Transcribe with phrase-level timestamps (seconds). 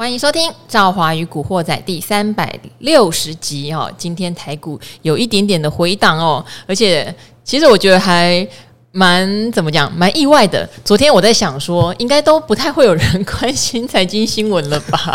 [0.00, 3.92] 欢迎收听《赵华与古惑仔》第三百六十集哦。
[3.98, 7.14] 今天台股有一点点的回档哦，而且
[7.44, 8.48] 其实我觉得还。
[8.92, 9.92] 蛮怎么讲？
[9.96, 10.68] 蛮意外的。
[10.84, 15.14] 昨天我在想说，应该都不太会有人关心财经新闻了吧？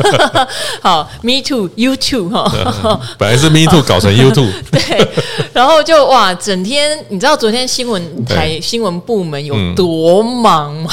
[0.80, 3.00] 好，Me too，You too 哈。
[3.18, 4.46] 本来是 Me too 搞成 You too。
[4.70, 5.06] 对，
[5.52, 10.90] 然后就哇，整天你知道昨天新闻台新闻部门有多忙吗？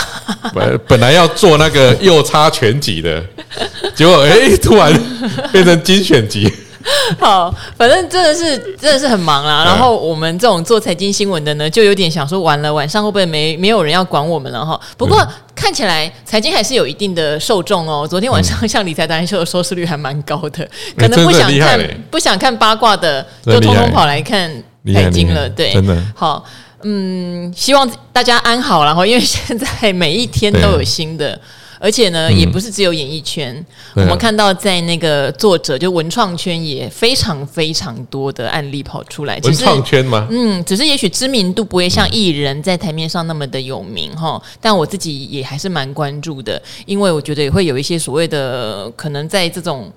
[0.53, 3.23] 本本来要做那个右差全集的，
[3.95, 4.93] 结果哎，突然
[5.51, 6.51] 变成精选集。
[7.19, 9.63] 好，反正真的是真的是很忙啦。
[9.65, 14.79] 然后我们这种做财经新闻的呢，就有点想说，完了晚上会不会没没有人要管我们了哈？
[14.97, 18.07] 不过看起来财经还是有一定的受众哦。
[18.07, 20.67] 昨天晚上像理财达人秀的收视率还蛮高的，
[20.97, 24.51] 可能不想看不想看八卦的，就通通跑来看
[24.93, 25.47] 财经了。
[25.49, 26.43] 对，真的好，
[26.83, 31.39] 嗯，希望大家安好，然后因为现在每一天都有新的。
[31.81, 33.55] 而且呢，嗯、也不是只有演艺圈，
[33.95, 39.39] 啊、我们看到在那个作者就文创圈也非常非常多的案例跑出来。
[39.43, 40.27] 文创圈吗？
[40.29, 49.91] 嗯，只是也许知名度不会像艺人在台面上那么的有名哈，嗯、但我自己也还是蛮关注的，因为我觉得也会有一些所谓的可能在这种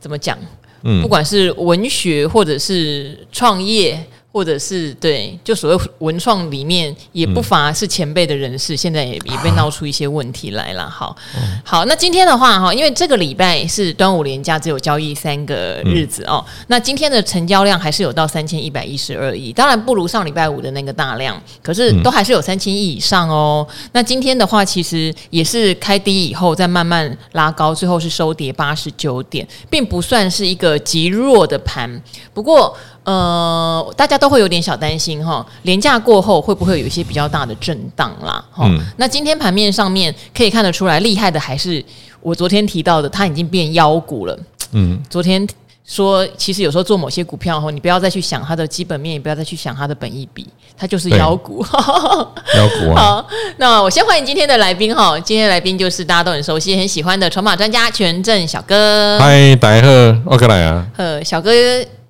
[0.00, 0.36] 怎么讲，
[0.82, 4.04] 嗯，不管是文学或者是创业。
[4.34, 10.90] 或者是对，就所谓文创里面也不乏是前辈的人士，嗯、现在也也被闹出一些问题来了。
[10.90, 16.44] 好，嗯、好，那今天的话哈，因为这个礼拜是端午连假，只有交易三个日子哦。
[16.48, 23.64] 嗯、那今天的成交量还是有到三千一百一十二亿，当然不如上礼拜五的那个大量，可是都还是有三千亿以上哦。
[23.70, 32.02] 嗯、那今天的话，其实也是开低以后再慢慢拉高，最后是收跌八十九点，并不算是一个极弱的盘。
[32.32, 38.44] 不过，呃，大家都会有点小担心哈，廉价过后会不会有一些比较大的震荡啦？
[38.50, 41.84] 哈、嗯，那今天盘面上面可以看得出来，厉害的还是
[42.20, 44.38] 我昨天提到的，它已经变妖股了。
[44.72, 45.46] 嗯，昨天
[45.86, 51.62] 说，其实有时候做某些股票后，你不要再去想它的基本面，也不要再去想它的本益比，它就是妖股。
[52.56, 53.20] 妖股啊！
[53.20, 53.28] 好，
[53.58, 59.18] 那我先欢迎今天的来宾哈，今天的来宾就是大家都很熟悉、很喜欢的筹码专家权证小哥。
[59.20, 60.86] 嗨，大家好，我过来啊。
[60.96, 61.50] 呃，小哥。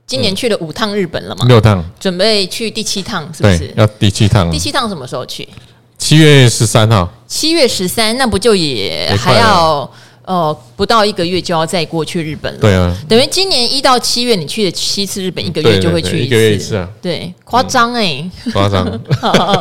[0.07, 1.47] 今年去了五趟日本了嘛？
[1.47, 3.73] 六趟，准备去第七趟，是不是？
[3.77, 4.51] 要第七趟。
[4.51, 5.49] 第七趟什么时候去？
[5.97, 7.11] 七月十三号。
[7.27, 9.91] 七月十三，那不就也还要
[10.25, 12.61] 呃不到一个月就要再过去日本了？
[12.61, 16.89] 对啊，等于今年一到七月你去了七次日本，一个月就会去一次，一次啊？
[17.01, 18.87] 对，夸张哎，夸张，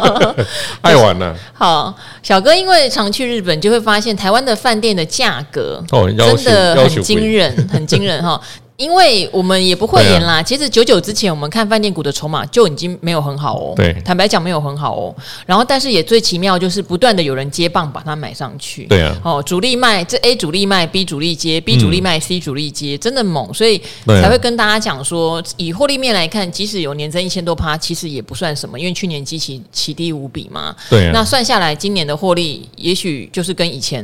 [0.81, 1.33] 爱玩了。
[1.53, 8.39] 好，小哥因为常去日本，就会发现台湾的饭店的价格哦，真的很惊人，很惊人哈。
[8.75, 13.73] 因为我们也不会演啦，其实九九之前我们看饭店股的筹码就已经没有很好哦。
[13.75, 15.15] 对，坦白讲没有很好哦。
[15.45, 18.85] 然后，但是也最奇妙就是不断的有人接棒把它买上去。
[18.85, 19.15] 对啊。
[19.23, 30.75] 哦，主力卖，这 A 主力卖，B 主力接，B 主力卖，C 主力接，真的猛，所以才会跟大家讲说，以获利面来看，即使有年增一千多趴，其实也不算什么，因为去年基期奇低无比嘛。
[30.89, 31.11] 对啊。
[31.13, 34.03] 那算下来，今年的获利也许就是跟以前。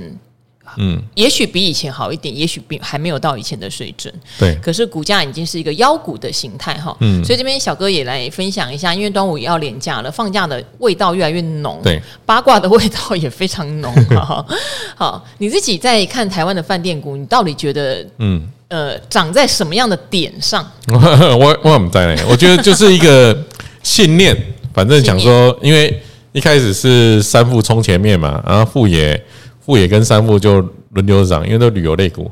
[0.82, 4.14] 嗯，也许比以前好一点，也许比还没有到以前的水准。
[4.40, 6.96] 对，可是股价已经是一个妖股的形态哈。
[7.02, 11.82] 嗯，所以这边小哥也来分享一下，因为端午也要连假了，放假的味道越来越浓。
[11.84, 13.94] 对，八卦的味道也非常浓。
[14.16, 14.48] 好，
[14.96, 20.66] 好，你自己在看台湾的饭店股，你到底觉得嗯呃涨在什么样的点上？
[20.88, 23.38] 我我不在呢，我觉得就是一个
[23.84, 24.34] 信念，
[24.74, 26.02] 反正讲说，因为
[26.32, 29.22] 一开始是三富冲前面嘛，然后富也。
[29.66, 30.62] 富野跟三富就
[30.92, 32.30] 轮流涨，因为都旅游类股。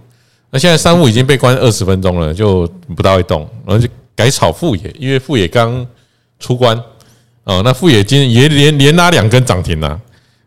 [0.50, 2.66] 那现在三富已经被关二十分钟了，就
[2.96, 5.86] 不大会动，然后就改炒富野，因为富野刚
[6.40, 6.82] 出关
[7.44, 7.62] 哦。
[7.66, 10.00] 那富野今天也连连拉两根涨停了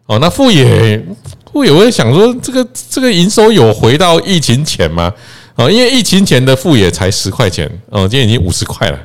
[0.07, 0.19] 哦。
[0.19, 1.05] 那富野
[1.53, 5.13] 富野，我也想说，这个这个营收有回到疫情前吗？
[5.57, 8.99] 哦，因为疫情前的富野才十块钱哦，今天已经五十块了，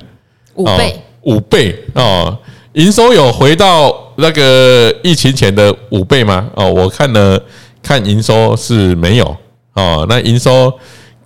[0.54, 2.38] 五倍五倍哦。
[2.72, 6.50] 营收有回到那个疫情前的五倍吗？
[6.56, 7.38] 哦，我看了。
[7.86, 9.38] 看营收是没有
[9.74, 10.74] 哦，那营收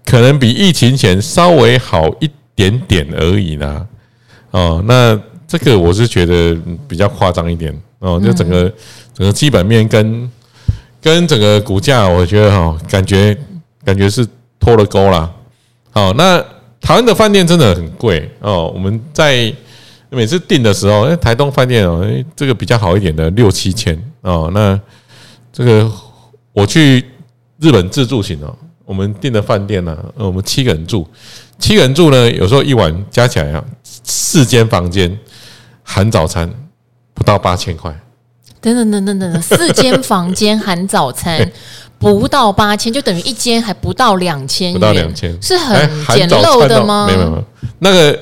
[0.06, 3.88] 可能比疫情前稍微好一点点而已啦。
[4.52, 5.18] 哦，那
[5.48, 6.54] 这个我是觉得
[6.86, 8.70] 比较夸张一点哦，就整个
[9.14, 10.30] 整个基本面跟
[11.02, 13.38] 跟整个股价，我觉得哈，感觉
[13.86, 14.28] 感觉是
[14.60, 15.32] 脱了钩啦。
[15.92, 16.44] 好，那
[16.82, 19.54] 台湾的饭店真的很贵哦，我们在
[20.10, 24.78] 每次订的时候，哎，台东饭店哦，这个比较好一点的六七千哦，那
[25.54, 25.90] 这个。
[26.54, 27.06] 我去
[27.60, 28.56] 日本自助行哦，
[28.86, 31.08] 我们订的饭店呢，我们七个人住，
[31.58, 35.18] 七个人住呢，有时候一晚加起来啊，四间房间
[35.84, 36.50] 含早餐
[37.14, 37.94] 不到八千块，
[38.60, 41.50] 等等等等等，四间房间含早餐，
[42.00, 45.78] 不到八千，就等于一间还不到两千，不到两千，是很
[46.16, 47.06] 简陋的吗？
[47.08, 47.44] 没有没有，
[47.80, 48.20] 那个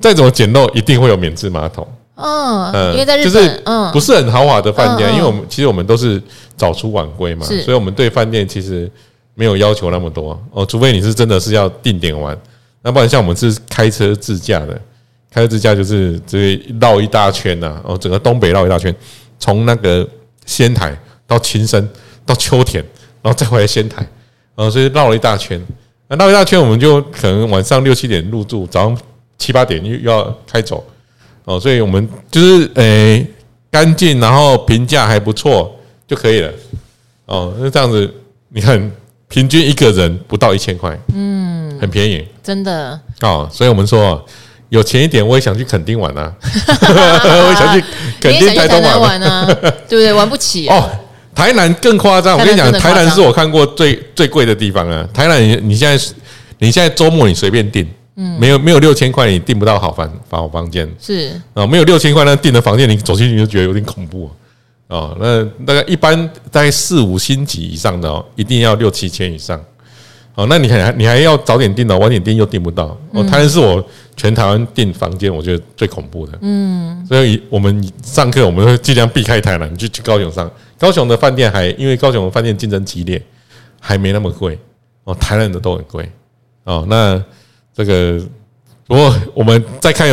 [0.00, 1.86] 再怎么简陋，一定会有免治马桶。
[2.22, 6.22] 嗯，因为在日本，就是嗯，不是很豪华的饭店，因为我们其实我们都是
[6.56, 8.90] 早出晚归嘛，所以我们对饭店其实
[9.34, 12.36] 没有要求那么多哦，除非你是真的是要定点玩，
[12.82, 14.80] 那不然像我们是开车自驾的，
[15.30, 18.94] 开车自驾就是直接绕一大圈呐，哦，整个东北绕一大圈，
[19.38, 20.06] 从那个
[20.44, 20.94] 仙台
[21.26, 21.88] 到青森
[22.26, 22.84] 到秋田，
[23.22, 24.06] 然后再回来仙台，
[24.54, 25.60] 哦，所以绕了一大圈，
[26.08, 28.98] 那绕一大圈我们就可能晚上六七点入住，早上
[29.38, 30.84] 七八点又又要开走。
[31.44, 33.26] 哦，所以我们就是诶
[33.70, 35.74] 干净，然后评价还不错
[36.06, 36.50] 就可以了。
[37.26, 38.12] 哦，那这样子，
[38.48, 38.90] 你看
[39.28, 42.98] 平均一个人不到一千块，嗯，很便宜，真的。
[43.22, 44.24] 哦，所以我们说
[44.68, 47.84] 有钱一点，我也想去垦丁玩啊， 我也想去
[48.20, 49.46] 垦丁台东玩啊，
[49.88, 50.12] 对不对？
[50.12, 50.90] 玩不起哦。
[51.32, 55.08] 台南更夸张，我跟你讲，台南是我看过最最贵的地方啊。
[55.14, 56.04] 台南，你你现在
[56.58, 57.88] 你现在周末你随便订。
[58.22, 64.30] 嗯，没有没有六千块，你订不到好房好房间是啊，没有六千块那订的房间，你走进去就觉得有点恐怖
[64.88, 65.16] 哦。
[65.18, 69.58] 那大概一般大概四五星级以上的哦，一定要六七千以上。
[70.34, 72.94] 哦，那你还你还要早点订的，晚点订又订不到。
[73.12, 73.82] 哦，台南是我
[74.14, 76.38] 全台湾订房间我觉得最恐怖的。
[76.42, 80.50] 嗯，所以我们上课我们会尽量避开台南，就去高雄上。
[80.78, 83.22] 高雄的饭店还因为高雄的饭店竞争激烈，
[83.80, 84.58] 还没那么贵。
[85.04, 86.12] 哦，台南的都很贵。
[86.64, 87.22] 哦，那。
[87.84, 88.20] 这个，
[88.86, 90.08] 不过我们再看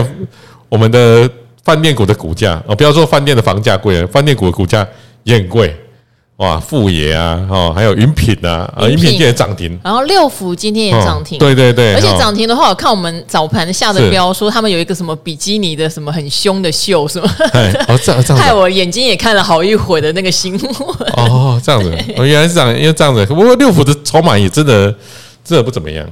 [0.69, 1.29] 我们的
[1.63, 4.87] 饭店股的股价哦，不要说饭店的房价贵了，饭店股的股价
[5.23, 5.75] 也很贵。
[6.37, 6.59] 哇！
[6.59, 9.09] 富野啊，哦，还有云品啊，啊，云品。
[9.09, 17.27] 今天涨停，然后六福今天也涨停，对对对，而且涨停的话，我看我们早盘下的标说他们有一个什么比基尼的什么很凶的秀，是吗？
[17.87, 20.71] 哦，这样这样， 害我眼睛也看了好一会的那个新闻。
[21.13, 24.93] 哦，这样子，哦，原来是这样，因为这样子，不过六福的筹码也真的
[25.43, 26.07] 真的不怎么样。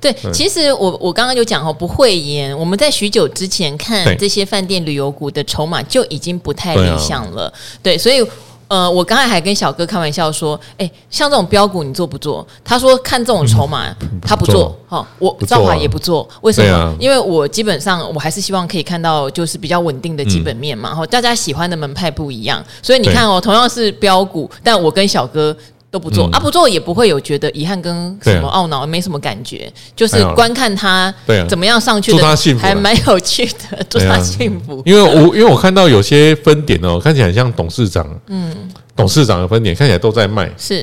[0.00, 7.52] 对，其实我我刚刚就讲哦，不会言，我们在许久之前看这些饭店旅游股的筹码就已经不太理想了。
[7.82, 8.26] 对，所以
[8.68, 12.46] 呃，我刚才还跟小哥开玩笑说，哎，像这种标股你做不做？
[12.64, 16.96] 他说看这种筹码他不做，哈，我兆华也不做，为什么？
[16.98, 25.54] 因为我基本上我还是希望可以看到就是比较稳定的基本面嘛，哈，大家喜欢的门派不一样，所以你看哦，同样是标股，但我跟小哥。
[25.90, 31.12] 都不做、嗯、啊，不做也不会有觉得遗憾跟什么懊恼，没什么感觉，就是观看他
[31.48, 34.80] 怎么样上去的，祝他幸福，还蛮有趣的， 祝他幸福。
[34.86, 38.54] 因为我因为我看到有些分点哦，看起来很像董事长，嗯，
[38.94, 40.82] 董事长的分点看起来都在卖，是，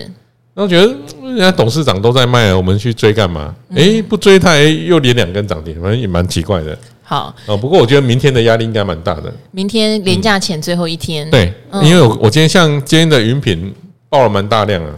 [0.54, 0.94] 然后觉得
[1.24, 3.56] 人家董事长都在卖，我们去追干嘛？
[3.74, 6.78] 哎，不追他，又连两根涨停，反正也蛮奇怪的。
[7.02, 7.34] 好。
[7.46, 9.34] 哦，不过我觉得明天的压力应该蛮大的。
[9.52, 13.74] 明天连假前最后一天，对，因为我我今天像今天的云品。
[14.10, 14.92] 报了蛮大量啊，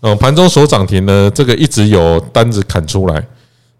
[0.00, 3.22] 哦，盘中所涨停呢，这个一直有单子砍出来，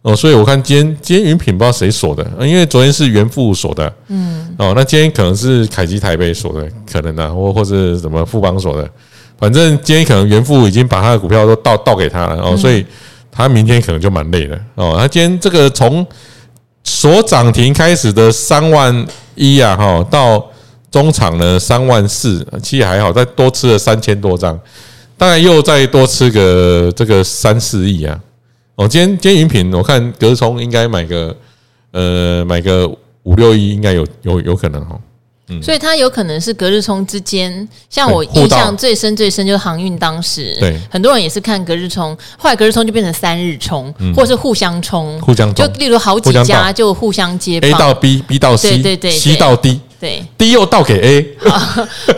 [0.02, 8.88] 哦，所以我看今天今天云品不知道谁锁的，因为昨天是元富锁的，嗯，哦，那今天可能是凯基台北锁的，可能啊，或或是什么富邦锁的，
[9.38, 12.84] 反正今天可能元富已经把他的股票都倒倒给他了，哦，所以
[13.32, 16.06] 他明天可能就蛮累的，哦，他今天这个从
[16.84, 20.44] 所涨停开始的三万一啊，哈，到。
[20.90, 24.58] 中场呢三万四，其实还好，再多吃了三千多张，
[25.18, 28.18] 大概又再多吃个这个三四亿啊。
[28.76, 31.36] 哦，今天今天云品，我看隔日冲应该买个
[31.92, 32.86] 呃买个
[33.22, 35.00] 五六亿，应该有有有可能哦。
[35.48, 49.80] 嗯，所以它有可能是隔日冲之间，像我印象最深最深就是航运当时，对，很多人也是看隔日冲，后来隔日冲就变成三日冲，或者是互相冲，互相就例如好几家就互相接，A 到 B，B 到 C，对对对，C 到 D。
[49.98, 51.58] 对，D 又倒给 A，好，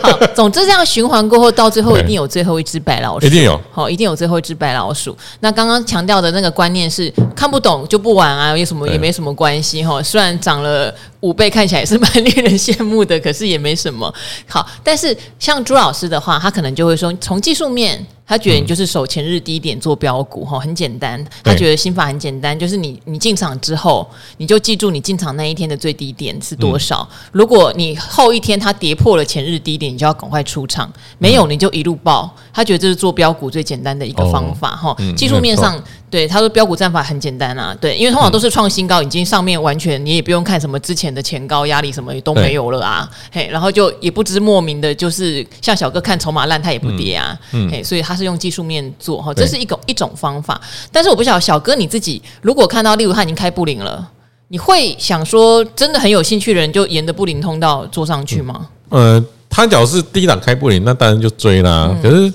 [0.01, 5.15] 好，总之这样循环过后，到最后一定有最后一只白老鼠，一定有，好，一定有最后一只白老鼠。
[5.39, 10.03] 那刚刚强调的那个观念是，看不懂就不玩啊，有什么也没什么关系哈。
[10.03, 14.13] 虽然长了五倍，看起来也是蛮令人羡慕的，可是也没什么。
[14.47, 18.05] 好，但是像朱老师的话，他可能就会说，从技术面。
[18.29, 21.19] 他觉得你就是守前日低点做标股哈，很简单。
[21.43, 24.07] 他觉得心法很简单，就是你你进场之后，
[24.37, 27.09] 你就记住你进场那一天的最低点是多少。
[27.31, 30.93] 如果你后一天它跌破了前日低点，你就要赶快出场。
[31.17, 32.31] 没有你就一路爆。
[32.53, 34.95] 他觉得这是做标股最简单的一个方法哈。
[35.17, 35.83] 技术面上。
[36.09, 50.59] 对，他说标股战法很简单啊，对，因为通常都是创新高，已经上面完全你也不用看什么之前的前高压力什么都没有了啊，嘿，然后就也不知莫名的，就是像小哥看筹码烂，他也不跌啊，嗯，嘿，所以他是用技术面做哈，这是一种一种方法，
[50.91, 54.09] 但是我不晓得小哥你自己如果看到例如他已经开布林了，
[54.47, 58.67] 你会想说真的很有兴趣的人就沿着布林通道做上去吗？
[58.89, 61.95] 呃，他只要是低档开布林，那当然就追啦。
[62.01, 62.33] 可是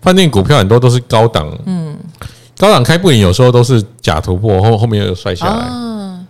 [0.00, 1.96] 饭店股票很多都是高档，嗯，
[2.56, 5.66] 高档开不赢，有时候都是假突破，后后面又摔下来。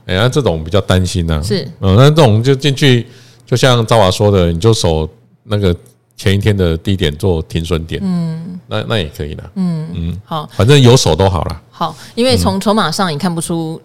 [0.06, 1.40] 哎呀，这种比较担心呐。
[1.42, 3.06] 是，嗯，那这种就进去，
[3.45, 5.09] 就像赵华说的，你就守
[5.45, 5.75] 那个
[6.16, 11.62] 前一天的低点做停损点，嗯，那那也可以的，嗯嗯，好，反正有守都好了。
[11.71, 13.80] 好，因为从筹码上你看不出。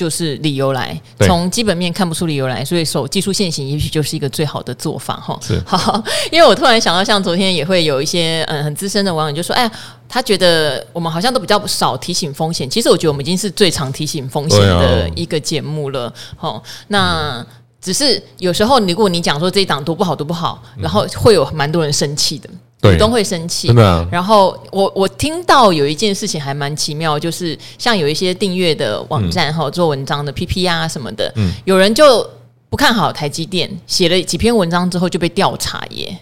[0.00, 5.38] 就是理由来，从基本面看不出理由来，所以守技术线型也许就是一个最好的做法哈。
[5.42, 6.02] 是 好，
[6.32, 9.72] 因为我突然想到，像昨天也会有一些嗯很资深的网友就说，哎呀，
[10.08, 12.70] 他觉得我们好像都比较少提醒风险。
[12.70, 16.10] 其实我觉得我们已经是最常提醒风险的一个节目了。
[16.34, 17.44] 好，那
[17.78, 22.48] 只是有时候如果你讲说这一档多不好多不好，然后会有蛮多人生气的。
[22.80, 23.68] 股东会生气，
[24.10, 31.32] 然后我我听到有一件事情还蛮奇妙，就是像有一些订阅的网站哈，做文章的 PP 啊什么的，
[31.64, 32.28] 有人就
[32.70, 36.16] 不看好台积电，写了几篇文章之后就被调查耶。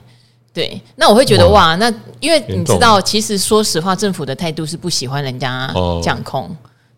[0.52, 5.72] 对，那我会觉得哇，那因为你知道，其实说实话，政府的态度是不喜欢人家
[6.02, 6.50] 讲空，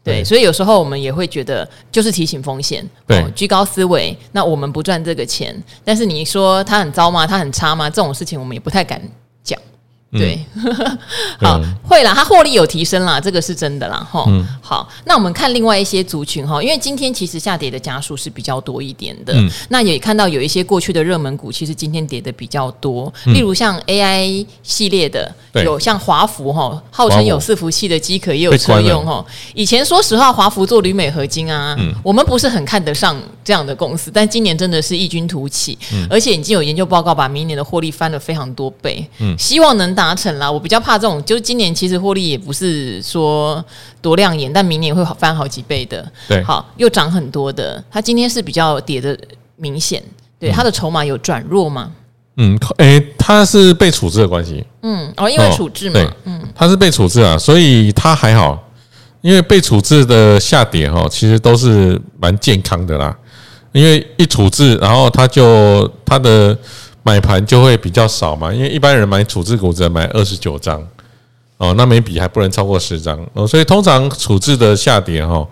[0.02, 4.16] 对，所以有时候我们也会觉得就是提醒风险，对，居高思维。
[4.32, 7.26] 那我们不赚这个钱，但是你说它很糟吗？
[7.26, 7.90] 它很差吗？
[7.90, 8.98] 这种事情我们也不太敢。
[10.12, 10.98] 对，嗯、
[11.40, 14.24] 好，嗯、会啦，它获利有提升啦，这个是真的啦，哈。
[14.26, 25.32] 嗯、好，那我们看另外一些族群哈，因为今天其实下跌的家数是比较多一点的，嗯、那也看到有一些过去的热门股，其实今天跌的比较多，嗯、例如像 AI 系列的，
[25.64, 29.24] 有像华孚哈，号称有伺服器的机壳也有车用哈。
[29.54, 39.94] 以前说实话，华孚做铝镁合金啊，嗯、我们不是很看得上这样的公司，但今年真的是异军突起，嗯、而且已经有研究报告把明年的获利翻了非常多倍，嗯，希望能。
[40.00, 43.62] 达成了，我比较怕这种，就是今年其实获利也不是说
[44.00, 46.10] 多亮眼，但明年会翻好几倍的。
[46.26, 47.82] 对，好，又涨很多的。
[47.90, 49.16] 它今天是比较跌的
[49.56, 50.02] 明显，
[50.38, 51.92] 对，它的筹码有转弱吗？
[52.38, 54.64] 嗯，诶、欸，它是被处置的关系。
[54.82, 58.58] 嗯，哦，因为处置嘛，哦、嗯，它是被处置啊，所以它还好。
[59.20, 63.14] 因为被处置的下跌哈，其实都是蛮健康的啦。
[63.72, 66.56] 因为一处置，然后它就它的。
[67.02, 70.86] 买盘就会比较少嘛，因为一般人买处置股只能买二十九张
[71.56, 75.46] 哦，那每笔还不能超过十张哦，所以通常处置的下跌哈，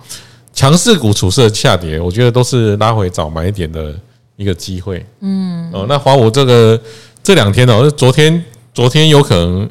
[0.53, 3.95] 强势股处置的下跌，我觉得都是拉回早买点的
[4.37, 5.05] 一个机会。
[5.21, 6.81] 嗯，哦，那华孚这个
[7.23, 9.71] 这两天哦，昨天昨天有可能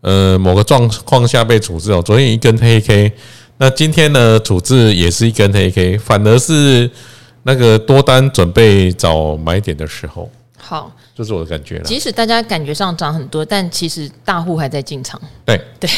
[0.00, 3.12] 呃某个状况下被处置哦，昨天一根黑 K，
[3.58, 6.90] 那今天呢处置也是一根黑 K，反而是
[7.42, 10.30] 那个多单准备找买点的时候。
[10.66, 10.90] 好。
[11.14, 11.84] 这是我的感觉了。
[11.84, 15.20] 即使大家感觉上涨很多，但其实大户还在进场。
[15.44, 15.88] 对对，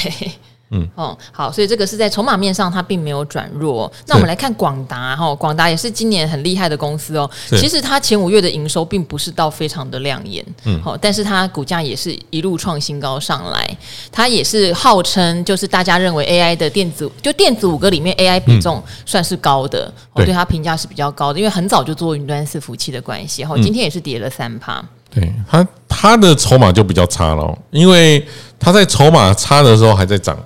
[0.71, 3.91] 嗯哦，好，所以这个是在筹码面上它并没有转弱。
[4.07, 7.31] 那我们来看广达哈，广达也是今年很厉害的公司哦。
[7.51, 13.77] 其实它前五月的营收并不是到非常的亮眼，嗯，好，但是它股价也是一路创新高上来。
[14.13, 24.85] 它也是号称就是大家认为 AI 的电子，就电子五个里面 AI 比重算是高的，我、嗯、对它评价是比较高的，因为很早就做云端伺服器的关系，哈今天也是跌了三趴。
[25.11, 28.23] 对它，它的筹码就比较差了，因为
[28.61, 30.39] 它在筹码差的时候还在涨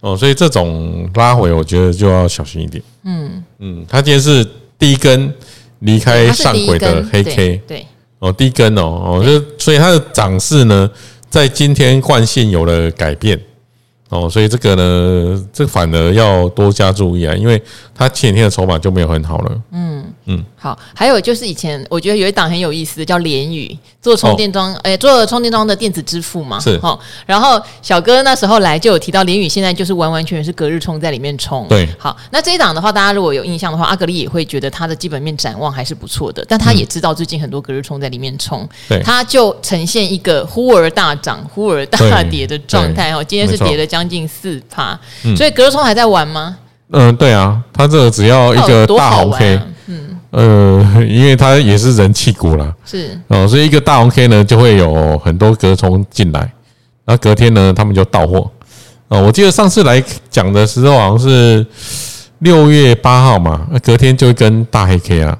[0.00, 2.82] 哦，所以这种拉回，我觉得就要小心一点。
[3.04, 4.46] 嗯嗯，它今天是
[4.78, 5.32] 第一根
[5.80, 7.86] 离开上轨的黑 K，对
[8.18, 10.90] 哦，第一根哦哦，就所以它的涨势呢，
[11.28, 13.38] 在今天惯性有了改变
[14.08, 17.62] 哦，所以这个呢，这反而要多加注意啊，因为
[17.94, 19.62] 它前天的筹码就没有很好了。
[19.72, 19.89] 嗯。
[20.26, 26.98] 嗯，好，还有就是以前我觉得有一档很有意思的叫联宇，做充电桩，哎、哦欸，做充电桩的电子支付嘛，是哈。
[27.26, 31.66] 然后小哥那时候来就有提到联宇现在就是完完全全是隔日冲在里面冲。
[31.68, 43.24] 对，好，那这一档的话，大家如果有印象的话，阿格力也会觉得它的基本面展望还是不错的，但他也知道最近很多隔日冲在里面冲，对，他就呈现一个忽而大涨、忽而大跌的状态哈。
[43.24, 44.98] 今天是跌了将近四趴，
[45.36, 46.58] 所以隔日冲还在玩吗？
[46.92, 49.60] 嗯，对啊，他这个只要一个大红 K。
[50.30, 53.18] 呃，因为它也是人气股啦，是。
[53.28, 56.40] 哦，所以一个大红 K 呢，就会有很多隔冲进来，
[57.04, 58.50] 然后隔天呢，他们就到货。
[59.08, 61.66] 哦，我记得上次来讲的时候，好像是
[62.38, 65.38] 六月八号嘛，那隔天就一根大黑 K 啊，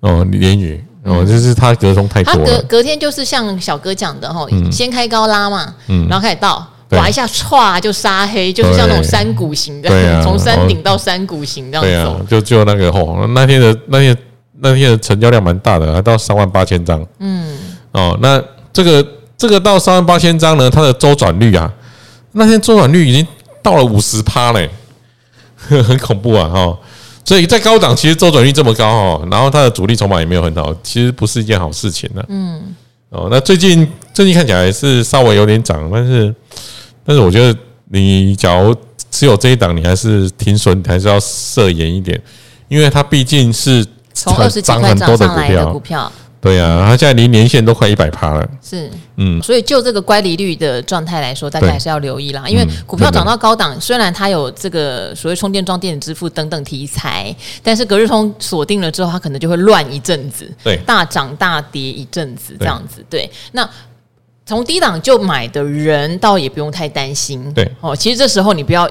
[0.00, 2.44] 哦，连雨哦，就是它隔冲太多了。
[2.44, 6.66] 隔隔天就是像小哥讲的哈，先开高拉嘛，嗯，然后开始倒。
[6.90, 9.88] 划一下，歘就杀黑，就是像那种山谷型的，
[10.22, 11.90] 从山顶到山谷型这样子。
[11.90, 14.16] 对啊，就就那个吼，那天的那天
[14.60, 17.04] 那天的成交量蛮大的，还到三万八千张。
[17.18, 17.58] 嗯，
[17.92, 21.72] 哦，那这个这个到三万八千张呢，它的周转率啊，
[22.32, 23.26] 那天周转率已经
[23.62, 24.70] 到了五十趴嘞，
[25.56, 26.78] 很恐怖啊哈。
[27.24, 32.22] 所以在高档，其实周转率这么高哈，然后它的主力筹码也没有很好，其实不是一件好事情呢。
[32.28, 32.74] 嗯。
[33.10, 36.34] 哦，那最近最近看起来是稍微有点涨，但是
[37.04, 37.58] 但是我觉得
[37.90, 38.74] 你假如
[39.10, 42.20] 只有这一档，你还是停损，还是要设严一点，
[42.68, 46.10] 因为它毕竟是从二十几块涨上来的股票。
[46.40, 48.46] 对呀、啊，它现在离年限都快一百趴了。
[48.62, 52.46] 是，嗯，所以就这个乖离率的状态来说，大家还是要留意啦。
[52.46, 63.02] 因为股票涨到高档，虽然它有这个所谓充电桩、电子支付等等题材，但是隔日通锁定了之后，它可能就会乱一阵子，对，大涨大跌一阵子这样子。
[63.08, 63.66] 对，那
[64.46, 67.52] 从低档就买的人，倒也不用太担心。
[67.54, 68.90] 对，哦，其实这时候你不要。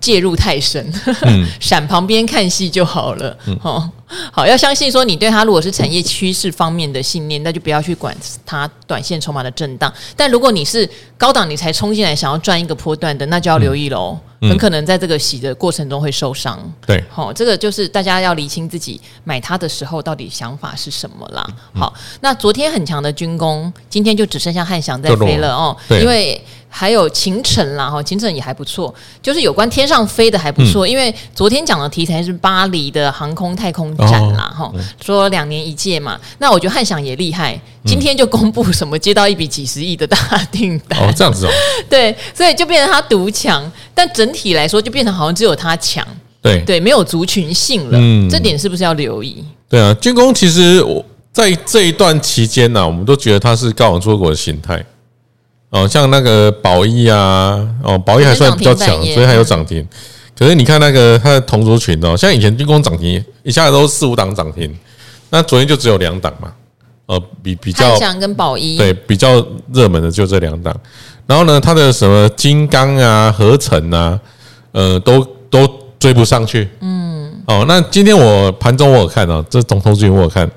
[0.00, 0.92] 介入太深，
[1.60, 3.36] 闪旁边看戏就好了。
[3.62, 3.90] 哦，
[4.32, 9.92] 好，要相信说你对它如果是产业趋势方面的信念，那就不要去管它短线筹码的震荡。
[10.16, 14.18] 但如果你是高档，你才冲进来想要赚一个波段的，那就要留意喽。
[14.40, 16.58] 很可能在这个洗的过程中会受伤。
[16.86, 21.44] 对，好，这个就是大家要理清自己买它的时候到底想法是什么啦。
[21.74, 26.40] 好，那昨天很强的军工，今天就只剩下汉翔在飞了哦，因为。
[26.68, 40.16] 还有秦晨啦，哈，勤诚也还不错，就是有关天上飞的还不错，嗯、因为昨天讲的题材是巴黎的航空太空展啦，哈、哦，说两年一届嘛，那我觉得汉翔也厉害，今天就公布什么接到一笔几十亿的大
[40.52, 41.50] 订单，哦，这样子哦，
[41.88, 46.06] 对，所以就变成他独强，但整体来说就变成好像只有他强，
[46.42, 46.60] 对。
[46.66, 49.44] 对，没有族群性了，嗯，这点是不是要留意？
[49.68, 54.84] 对啊，军工其实我在这一段期间呢、啊，我们都觉得它是高档出国的形态。
[55.70, 59.86] 哦，像那个宝益啊，哦，宝益还算比较强，所以还有涨停。
[60.36, 64.74] 可是你看那个它的同族群哦，像以前军工涨停一下子都四五档涨停，
[65.30, 66.52] 那昨天就只有两档嘛。
[67.06, 70.74] 呃，比比较汉翔跟宝一对比较热门的就这两档。
[71.26, 74.20] 然后呢，它的什么金刚啊、合成啊，
[74.72, 75.66] 呃，都都
[75.98, 76.68] 追不上去。
[76.80, 77.32] 嗯。
[77.46, 80.50] 哦，那今天我盘中我有看哦，这同族群我有看。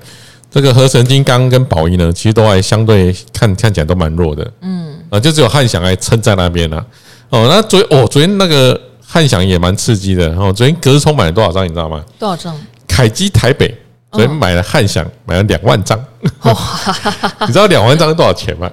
[0.50, 6.86] 这个合成金刚跟宝一呢，其实都还相对看看起来都蛮弱的，嗯，啊，就只有汉翔还撑在那边了，啊，
[7.28, 12.02] 哦，那昨哦昨天那个汉翔也蛮刺激的，哦，昨天隔日冲买了多少张，你知道吗？
[12.18, 12.58] 多少张？
[12.88, 13.68] 凯基台北
[14.10, 16.02] 昨天买了汉翔，买了两万张，
[16.40, 16.56] 哦，
[17.46, 18.70] 你知道两万张是多少钱吗？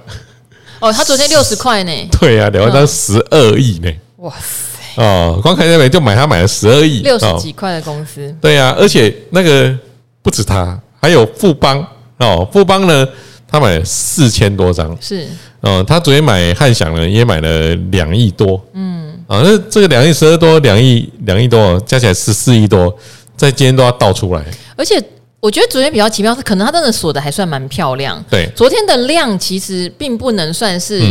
[0.78, 9.76] 哦，他昨天六十块呢， 对呀，啊，两万张十二亿呢，哇塞，哦，光凯基台北就买他买了十二亿，六十几块的公司，对呀，啊，而且那个
[10.22, 10.80] 不止他。
[11.02, 11.86] 还有富邦
[12.18, 13.08] 哦，富邦呢，
[13.50, 15.26] 他买了四千多张，是
[15.60, 22.94] 哦，他昨天买汉翔呢，也买了两亿多，嗯，啊，那这个两亿十二多，两亿两亿多，加起来十四亿多，
[23.36, 24.42] 在今天都要倒出来。
[24.76, 25.02] 而且
[25.38, 28.22] 我觉得昨天比较奇妙是，可能他真的锁的还算蛮漂亮。
[28.30, 31.02] 对，昨天的量其实并不能算是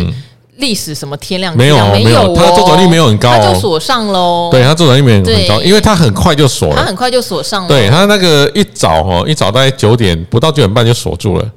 [0.57, 4.49] 历史什么天量，没有没有，它周转率没有很高，它就锁上喽。
[4.51, 7.67] 对，它周转率没有很高，因为它很快就锁了，它很快就锁上了。
[7.69, 11.49] 对，它那个一早哈，一早大概九点不到九点半就锁住了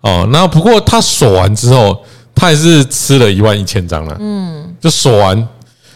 [0.00, 0.28] 哦。
[0.32, 2.02] 然后不过它锁完之后，
[2.40, 4.16] 它还是吃了一万一千张了。
[4.18, 5.48] 嗯，就锁完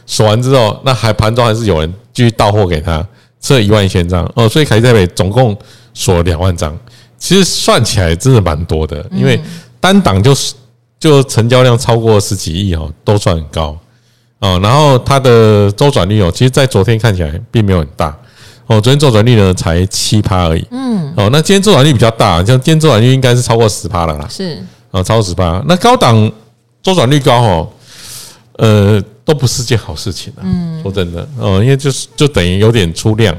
[0.05, 3.03] 锁完之后，那还盘中还是有人继续到货给他，
[3.41, 4.49] 吃了一万一千张哦。
[4.49, 5.57] 所以凯基台北总共
[5.95, 6.79] 锁了两万张，
[7.17, 9.41] 其实算起来真的蛮多的，因为
[9.81, 10.55] 单档就是。
[11.01, 13.79] 就成交量超过十几亿哦，都算很高
[14.39, 14.59] 哦。
[14.63, 18.09] 然后它的周转率哦，其实，在昨天看起来并没有很大
[18.67, 18.81] 哦。
[18.81, 20.67] 昨天周转率呢才七趴而已。
[20.71, 21.13] 嗯。
[21.15, 24.27] 哦，那今天周转率比较大，像今天周转率应该是超过十趴了啦。
[24.31, 24.57] 是。
[24.95, 25.63] 啊，超过十八。
[25.67, 26.31] 那高档
[26.83, 27.69] 周转率高哦，
[28.59, 30.41] 呃，都不是件好事情啊。
[30.43, 30.81] 嗯。
[30.83, 33.37] 说真的哦，因为就是就等于有点出量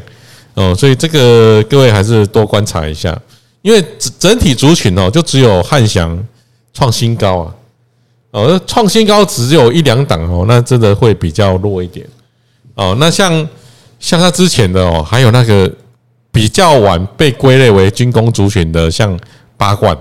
[0.54, 3.18] 哦，所以这个各位还是多观察一下，
[3.62, 6.22] 因为整整体族群哦，就只有汉翔。
[6.78, 7.56] 创新高啊！
[8.32, 12.06] 哦，创新高只有一两档哦，那真的会比较弱一点
[12.74, 12.94] 哦。
[13.00, 13.48] 那像
[13.98, 15.72] 像它之前的哦，还有那个
[16.34, 19.18] 比较晚被归类为军工族群的，像
[19.56, 19.98] 八冠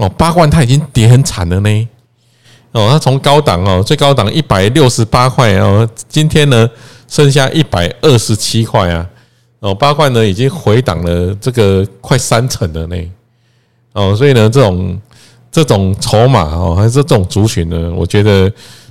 [0.00, 1.88] 哦，八万它已经跌很惨了呢。
[2.72, 6.68] 哦，它从高档哦，最高档一百六十八块哦，今天呢
[7.06, 9.06] 剩下一百二十七块啊。
[9.60, 12.96] 哦，八块呢已经回档了这个快三成了呢。
[13.92, 15.00] 哦，所以呢这种。
[15.52, 17.92] 这种筹码哦，还是这种族群呢？
[17.96, 18.48] 我觉得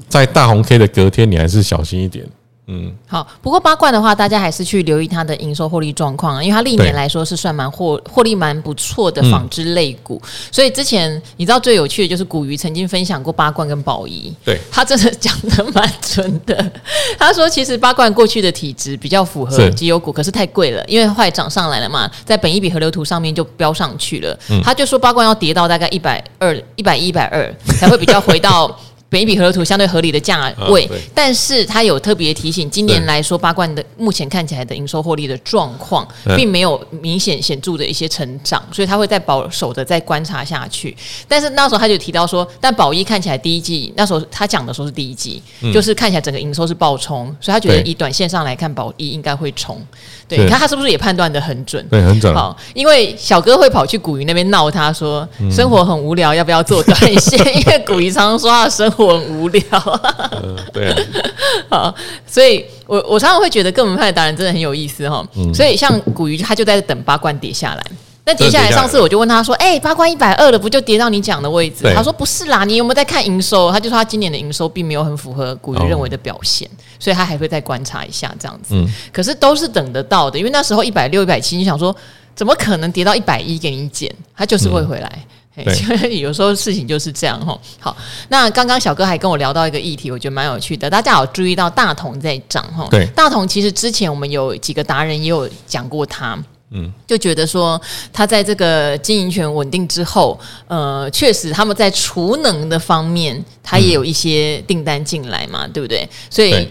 [0.09, 2.27] 在大红 K 的隔天，你还是小心一点。
[2.71, 3.25] 嗯，好。
[3.41, 10.21] 不过八冠的话，大家还是去留意它的营收获利状况，因为它历年来说是算蛮获获利蛮不错的纺织类股。
[10.23, 16.71] 嗯、所以之前你知道最有趣的就是古鱼曾经分享过八冠跟宝仪，对，他真的讲的蛮准的。
[17.17, 24.39] 他说其实八冠过去的体质比较符合绩优股，可是太贵了，因为后来涨上来了嘛，在本一笔河流图上面就飙上去了。
[24.51, 28.79] 嗯、他就说八冠要跌到大概一百二、一百一、一百二才会比较回到。
[29.09, 40.95] 本一笔合图相对合理的价位，哦、但是他有特别提醒，今年来说八冠的目前看起来的营收获利的状况，并没有明显显著的一些成长，所以他会再保守的再观察下去。
[41.27, 49.81] 但是那时候他就提到说，但宝一看起来第一季那时候他讲的时候是第一季，嗯、就是看起来整个营收是暴冲，所以他觉得以短线上来看，宝一应该会冲。
[50.27, 51.83] 对，你看他是不是也判断的很准？
[51.89, 52.31] 对，很准。
[52.35, 57.39] 好，因为小哥会跑去古鱼那边闹他说，生活很无聊，要不要做短线？
[57.57, 59.63] 因为古鱼常常说他的生活很无聊。
[60.43, 60.93] 嗯，对。
[61.69, 61.93] 好，
[62.27, 65.25] 所以我我常常会觉得，各门派的达人真的很有意思哈。
[65.35, 65.53] 嗯。
[65.53, 67.83] 所以像古鱼，他就在等八冠跌下来。
[68.25, 78.75] 那跌下来，上次我就问他说：“哎、欸，八冠一百二了，不就跌到你讲的位置？”他说：“不是啦，你有没有在看营收？”他就说他今年的营收并没有很符合古鱼认为的表现，哦、所以他还会再观察一下这样子。
[78.75, 81.95] 嗯、可是都是等得到的，因为那时候一百六、一百七，你想说
[82.35, 84.13] 怎么可能跌到一百一给你减？
[84.35, 85.11] 他就是会回来。
[85.15, 85.21] 嗯、
[85.65, 87.59] 嘿 有时候事情就是这样哈。
[87.79, 87.95] 好，
[88.29, 90.89] 那刚刚小哥还跟我聊到一个议题，我觉得蛮有趣的。
[90.89, 92.87] 大家有注意到大同在涨哈？
[92.91, 96.37] 对，大同其实之前我们有几个达人也有讲过他。
[96.71, 97.81] 嗯，就觉得说
[98.13, 106.07] 他在这个经营权稳定之后，呃，确实他们在储能的方面，他也有一些订单进来嘛，嗯、对不对？
[106.29, 106.69] 所以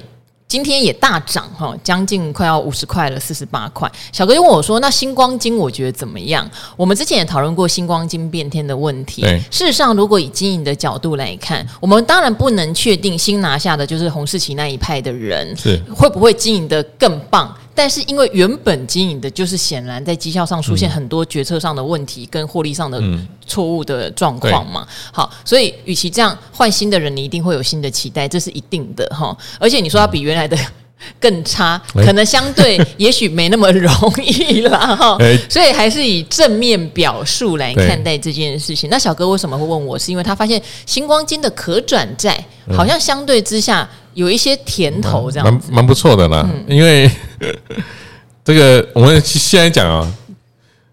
[0.48, 3.90] 今天也大涨哈，将近快要五十块了，四十八块。
[4.10, 9.20] 小哥就问我说：“那星光金我觉得怎么样？”我们之前也讨论过星光金变天的问题。
[9.50, 17.54] 事实上，如果以经营的角度来看，我们当然不能确定新拿下的就是洪世奇那一派的人是会不会经营的更棒。
[17.78, 23.00] 但是因为原本经营的就是显然在绩效上出现很多决策上的问题跟获利上的
[23.46, 29.36] 错误的状况嘛，好，所以与其这样换新的人，你一定会有新的期待，这是一定的哈。
[29.60, 30.58] 而且你说要比原来的
[31.20, 35.16] 更差，可能相对也许没那么容易啦哈。
[35.48, 38.90] 所以还是以正面表述来看待这件事情。
[38.90, 39.96] 那小哥为什么会问我？
[39.96, 42.44] 是因为他发现星光金的可转债
[42.76, 43.88] 好像相对之下。
[44.18, 46.44] 有一些甜头，这样蛮蛮不错的啦。
[46.44, 47.08] 嗯、因为
[48.44, 50.12] 这个我们现在讲啊，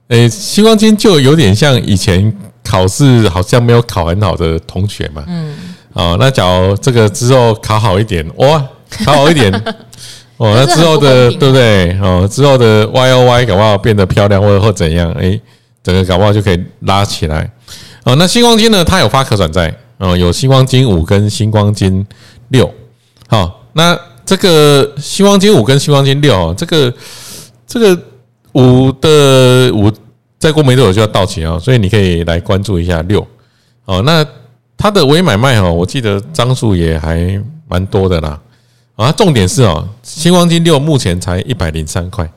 [0.10, 2.32] 诶，星光金就有点像以前
[2.64, 5.24] 考试好像没有考很好的同学嘛。
[5.28, 5.56] 嗯。
[5.94, 8.64] 哦，那假如这个之后考好一点，哇，
[9.04, 9.52] 考好一点，
[10.38, 11.98] 哦，那之后的对不对？
[12.00, 15.12] 哦，之后的 Y O Y 搞不好变得漂亮，或者或怎样？
[15.14, 15.42] 诶，
[15.82, 17.50] 整个搞不好就可以拉起来。
[18.04, 18.84] 哦，那星光金呢？
[18.86, 22.06] 它有发可转债，哦，有星光金五跟星光金
[22.50, 22.72] 六。
[23.28, 26.94] 好，那这个新光金五跟新光金六，这个
[27.66, 28.00] 这个
[28.54, 29.92] 五的五
[30.38, 33.26] 再过没多久就要到期啊，所以你可以来关注一下六。
[33.86, 34.26] 哦，那
[34.78, 38.40] 它的微买卖哦，我记得张数也还蛮多的啦。
[38.96, 42.30] 啊，重点是哦，新光金六目前才一百零三块。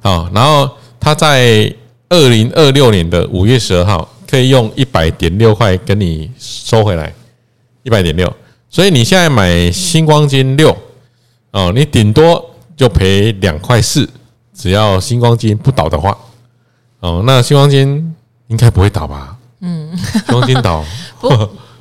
[0.00, 0.68] 好，然后
[1.00, 1.72] 它在
[2.08, 7.12] 二零二六年的五月十二号可以用一百点六块跟你收回来，
[7.82, 8.32] 一百点六。
[8.70, 10.76] 所以你现在买新光金六
[11.52, 14.08] 哦，你顶多就赔两块四，
[14.54, 16.16] 只要新光金不倒的话
[17.00, 18.14] 哦，那新光金
[18.48, 19.36] 应该不会倒吧？
[19.60, 20.84] 嗯，星光金倒
[21.20, 21.28] 不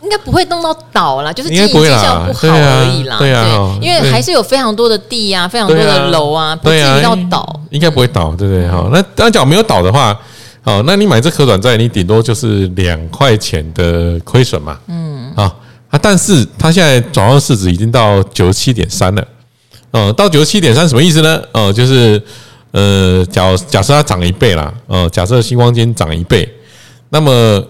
[0.03, 3.17] 应该不会弄到倒啦，就是经营绩效不好而已啦。
[3.19, 8.69] 对啊，因为还是有非常多的地啊，非常多的楼啊，不至于到倒，应该不会倒，对不对？
[8.69, 10.17] 哈，那当脚没有倒的话，
[10.63, 14.79] 哦，那你买这可转债，你顶多就是两块钱的亏损嘛。
[14.87, 15.53] 嗯，啊。
[15.89, 15.97] 啊！
[16.01, 19.27] 但是它现在转换市值已经到九十七点三了，
[19.91, 21.41] 哦，到九十七点三什么意思呢？
[21.53, 22.21] 哦，就是
[22.71, 26.47] 呃，假假设它涨一倍啦，哦，假设新光金涨一倍，
[27.09, 27.65] 那么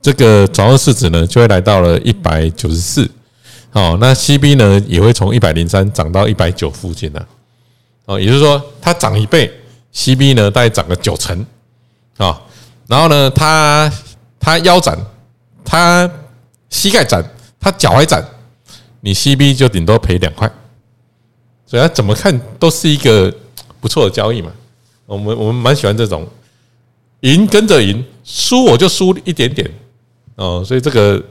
[0.00, 3.10] 这个转换市值呢就会来到了一百九十四，
[3.72, 7.26] 哦，那 CB 呢也会从一百零三涨到一百九附近了，
[8.06, 9.52] 哦，也就是说它涨一倍
[9.94, 11.44] ，CB 呢大概涨个九成，
[12.16, 12.40] 啊，
[12.86, 13.92] 然后呢它
[14.40, 14.98] 它腰斩，
[15.62, 16.10] 它
[16.70, 17.22] 膝盖斩。
[17.60, 18.24] 他脚还斩，
[19.00, 20.50] 你 CB 就顶多赔两块，
[21.66, 23.34] 所以他怎么看都是一个
[23.80, 24.52] 不错的交易嘛。
[25.06, 26.26] 我们我们蛮喜欢这种
[27.20, 29.70] 赢跟着赢，输我就输一点点
[30.36, 30.62] 哦。
[30.64, 31.22] 所以这个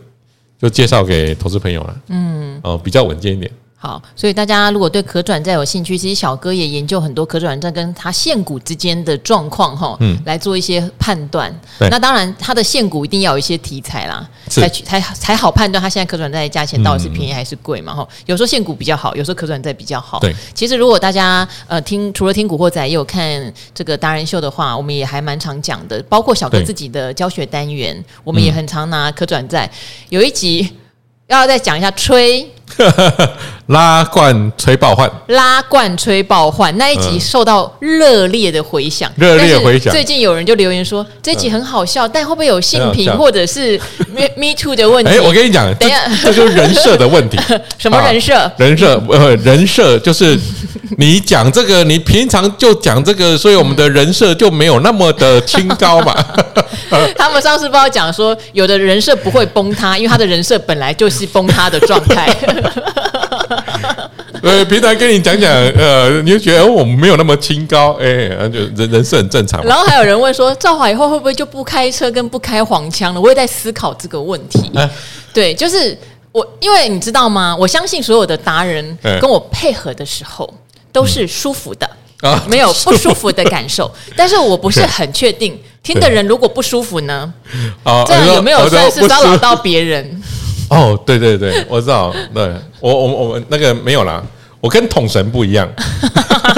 [0.60, 2.02] 就介绍给投资朋友了。
[2.08, 3.52] 嗯，哦，比较稳健一点。
[3.80, 11.54] 好，所以大家如果对可转债有兴趣，其实小哥也研究很多可转债跟它现股之间的状况哈，嗯，来做一些判断。
[11.78, 18.02] 对那当然，它的现股一定要有一些题材啦，是才才才好判断它现在可转债的价钱到底是便宜还是贵嘛哈。
[18.10, 20.18] 嗯、有时候现股比较好，有时候可转债比较好。
[20.22, 29.70] 对，其实如果大家呃听除了听古惑仔，也有看这个达人秀的话，我们也还蛮常讲的，包括小哥自己的教学单元，我们也很常拿可转债。
[30.10, 30.68] 有一集
[31.28, 32.52] 要再讲一下吹。
[33.68, 39.92] 拉罐吹爆换，拉罐吹爆换那一集受到热烈的回响，热烈回响。
[39.92, 43.78] 最近有人就留言说这一集很好笑，但会不会有性平 或者是
[44.14, 45.12] me me too 的问题？
[45.12, 47.38] 哎，我跟你讲，等一下，这就是人设的问题。
[47.78, 48.50] 什么人设？
[48.58, 50.40] 人设呃，人设就是
[50.98, 56.16] 你讲这个，你平常就讲这个，所以我们的人设就没有那么的清高嘛。
[57.18, 62.34] 他们上次不知道讲说，有的人设不会崩塌，因为他的人设本来就是崩塌的状态。
[64.44, 69.64] 呃，平台跟你讲讲，呃，你就觉得我们没有那么清高，哎、欸，就人人是很正常。
[69.66, 73.20] 然后还有人问说，赵华以后会不会就不开车跟不开黄腔了？
[73.20, 74.72] 我也在思考这个问题。
[74.78, 74.90] 啊、
[75.34, 75.98] 对，就是
[76.32, 77.56] 我，因为你知道吗？
[77.60, 80.52] 我相信所有的达人跟我配合的时候
[80.92, 81.90] 都是舒服的，
[82.22, 83.92] 嗯、没有 不舒服的感受。
[84.16, 87.34] 但是我不是很确定，听的人如果不舒服呢？
[87.84, 90.22] 哦，这样有没有算是骚扰到别人？
[90.70, 94.22] 哦，对对对，我知道，对我我我们那个没有啦，
[94.60, 95.68] 我跟统神不一样，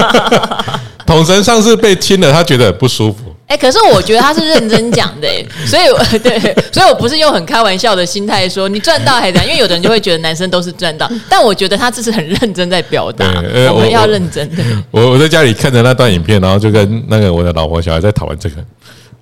[1.06, 3.26] 统神上次被亲了，他觉得很不舒服。
[3.48, 5.28] 哎，可是我觉得他是认真讲的，
[5.65, 6.39] 所以对，
[6.72, 13.26] 所以我不是用很开玩笑的心态说你赚到还是怎样，因为有的人就会觉得男生都是赚到，但我觉得他这是很认真在表达，
[13.74, 14.63] 我们要认真的。
[14.91, 18.58] 我我在家里看着那段影片，然后就跟那个我的老婆小孩在讨论这个。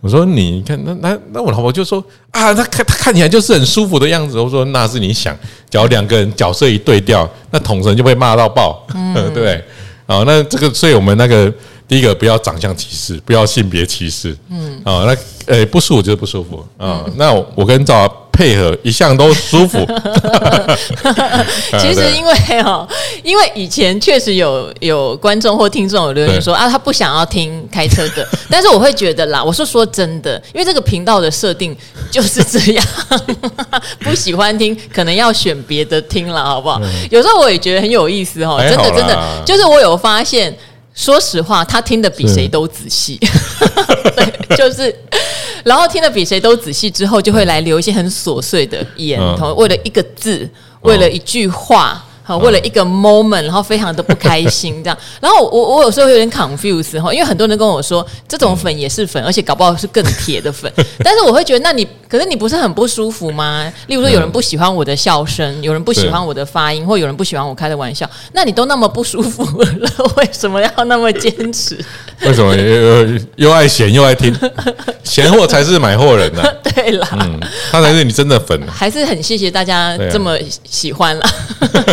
[0.02, 4.40] 我说你看那那那我老婆就说啊，他看他看起来就是很舒服的样子。
[4.40, 5.36] 我说那是你想，
[5.70, 9.56] 假如两个人角色一对调，那统神就被骂到爆，嗯， 对不对？
[10.06, 11.52] 啊，那这个所以我们那个
[11.88, 17.04] 第一个不要长相歧视，不要性别歧视，嗯，啊，那呃不舒服就是不舒服啊。
[17.16, 18.27] 那我跟赵。
[18.38, 19.80] 配合一向都舒服。
[21.80, 22.88] 其实 因为哈，
[23.24, 28.26] 因为以前确实有有观众或听众有留言说啊，他不想要听开车的。
[28.50, 31.76] 但是我会觉得啦，我是说真的，因为这个频道的设定
[32.12, 32.86] 就是这样，
[34.02, 36.80] 不喜欢听可能要选别的听了，好不好？
[37.10, 40.56] 有时候我也觉得很有意思哈，真的真的，就是我有发现，
[40.94, 43.20] 说实话，他听的比谁都仔细，
[44.16, 44.96] 对，就是。
[45.68, 50.50] 然后听得比谁都仔细之后，就会来留一些很琐碎的言，嗯、为了一个字，
[50.82, 52.04] 为了一句话。
[52.28, 54.98] 好，为了一个 moment，然后非常的不开心这样。
[55.22, 60.70] 然后我我有时候有点 confuse 哈，因为很多人跟我说这种粉也是粉，而且搞不好是更铁的粉。
[61.00, 63.72] 但是我会觉得，那你可是你不是很不舒服吗？
[63.88, 71.78] 例如说，有人不喜欢我的笑声，有人不喜欢我的发音，或有人不喜欢我开的玩笑，那你都那么不舒服了，为什么要那么坚持？
[72.24, 74.36] 为什么又又爱闲又爱听？
[75.04, 76.44] 闲货才是买货人呢？
[76.76, 77.40] 对啦，嗯，
[77.72, 78.60] 他才是你真的粉。
[78.68, 81.26] 还是很谢谢大家这么喜欢了。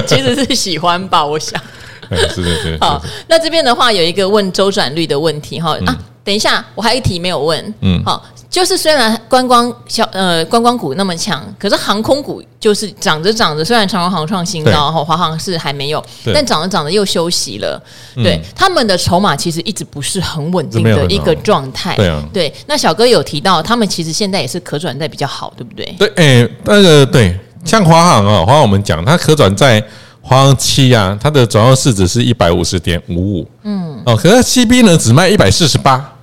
[0.06, 1.60] 其实是喜欢吧，我想。
[2.12, 2.78] 是是是。
[2.80, 7.74] 好，那这边的话有一个问周转率的问题哈啊，等一下我还有一题没有问。
[7.80, 17.82] 嗯，好，就是虽然观光小呃观光股那么强，可是航空股就是涨着涨着，虽然长荣航创新高哈，华航是还没有，但涨着涨着又休息了。
[18.16, 21.96] 对，他们的筹码其实一直不是很稳定的一个状态。
[21.96, 22.52] 对啊，对。
[22.66, 25.86] 那小哥有提到，他们其实现在也是可转债比较好，对不对？
[25.98, 27.34] 对，哎，那个对。
[27.64, 29.82] 像华航啊，华航我们讲它可转债
[30.26, 36.14] 华航七啊，它的总市值是一百五十点五五，嗯，哦，可是 CB 呢只卖一百四十八，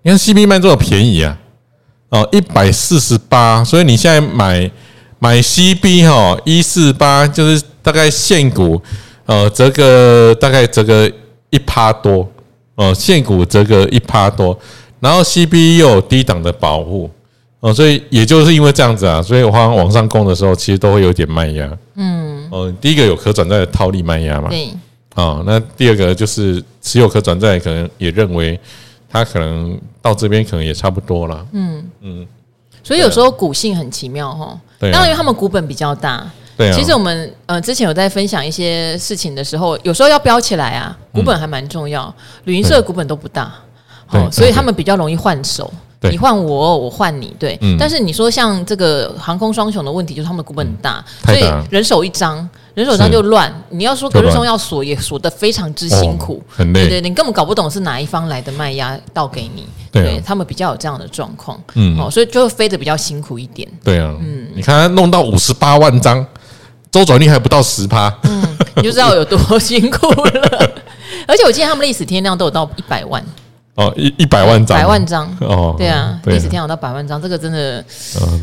[0.00, 1.36] 你看 CB 卖这么便宜啊，
[2.08, 4.70] 哦，一百四十八，所以你现在买
[5.18, 8.80] 买 CB 哈一四八，就是大概现股
[9.26, 11.12] 呃折个大概折个
[11.50, 12.26] 一趴多，
[12.76, 14.58] 哦，现股折个一趴多，
[15.00, 17.10] 然后 CB 又有低档的保护。
[17.64, 21.78] 哦，所以也就是因为这样子啊，所以我好像往上攻的时候，其实都会有点卖压。
[21.94, 24.50] 嗯，哦，第一个有可转债的套利卖压嘛。
[24.50, 24.68] 对。
[25.14, 28.60] 哦，那第二个就是持有可转债，可能也认为
[29.08, 31.46] 它可能到这边可能也差不多了。
[31.52, 32.26] 嗯嗯。
[32.82, 34.60] 所以有时候股性很奇妙哈。
[34.78, 34.92] 对。
[34.92, 36.30] 当然，因为他们股本比较大。
[36.58, 36.70] 对。
[36.70, 42.14] 其实我们呃之前有在分享一些事情的时候，有时候要标起来啊，股本还蛮重要。
[42.44, 43.50] 旅行社的股本都不大，
[44.10, 45.72] 哦，所以他们比较容易换手。
[46.10, 47.58] 你换我，我换你，对。
[47.60, 53.52] 嗯、但是你说像这个航空双雄的问题，就是他们的股本很大，嗯、所以人手一张，人手一张就乱。
[53.70, 56.88] 你要说隔日松要锁，也锁得非常之辛苦，哦、很累。
[56.88, 59.66] 对，你根本搞不懂是哪一方来的卖压倒给你。
[59.90, 63.68] 对，啊、对，他们比较有这样的状况，嗯，哦，所以就会飞得比较辛苦一点。
[63.82, 66.26] 对啊，嗯，你看他弄到五十八万张，
[66.90, 68.42] 周转率还不到十趴，嗯，
[68.76, 70.70] 你就知道有多辛苦了。
[71.26, 73.24] 而且我记得他们历史天量都有到一百万。
[73.74, 75.36] 哦，一一百万张，百万张。
[75.40, 77.84] 哦，对啊，历史天有到百万张，这个真的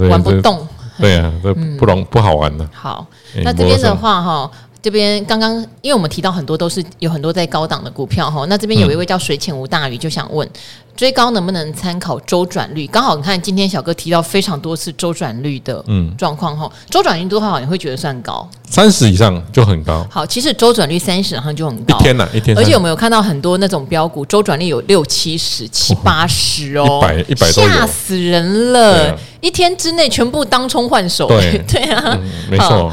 [0.09, 0.67] 玩不动，
[0.99, 2.67] 对啊，这不容不好玩的。
[2.73, 3.05] 好，
[3.43, 10.47] 那这边的话哈，这边刚刚，因为我们提到很多都是有很多在高档的股票哈，那这边有一位叫水浅无大鱼，就想问
[10.95, 12.87] 追高能不能参考周转率？
[12.87, 18.49] 刚好你看今天小哥提到非常多次周转率的嗯状况哈，周转率多少你会觉得算高？
[18.67, 20.05] 三十以上就很高。
[20.09, 21.99] 好，其实周转率三十以上就很高。
[21.99, 22.29] 一天呢、啊？
[22.33, 22.57] 一天。
[22.57, 26.99] 而且我们有看到很多那种标股周转率有六七十、七八十哦？
[27.01, 29.11] 一百一百，吓死人了！
[29.11, 31.27] 啊、一天之内全部当冲换手。
[31.27, 32.91] 对 对啊，嗯、没错。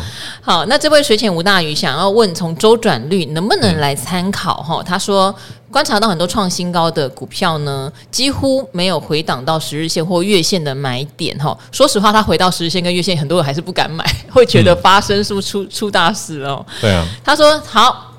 [0.48, 4.62] 好，那这位水浅吴大鱼想要问，从周转率能不能来参考？
[4.62, 5.32] 哈、嗯，他说
[5.70, 11.36] 观察到很多创新高的股票呢，几乎没有回档到十日线或月线的买点。
[11.36, 16.64] 哈，说实话，他回到十日线跟月线，很多人还是不敢买， 会觉得发生是不是出、嗯、出大事哦？
[16.80, 17.06] 对啊。
[17.22, 18.14] 他说好，